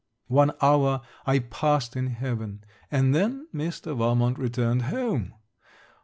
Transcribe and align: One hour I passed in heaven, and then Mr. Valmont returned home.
One 0.29 0.51
hour 0.63 1.01
I 1.27 1.37
passed 1.37 1.95
in 1.95 2.07
heaven, 2.07 2.63
and 2.89 3.13
then 3.13 3.47
Mr. 3.53 3.95
Valmont 3.95 4.39
returned 4.39 4.81
home. 4.85 5.35